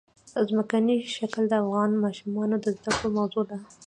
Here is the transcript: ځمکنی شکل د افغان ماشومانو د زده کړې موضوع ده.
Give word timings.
ځمکنی 0.47 0.95
شکل 1.15 1.43
د 1.49 1.53
افغان 1.63 1.91
ماشومانو 2.03 2.55
د 2.61 2.65
زده 2.77 2.91
کړې 2.99 3.09
موضوع 3.17 3.43
ده. 3.49 3.57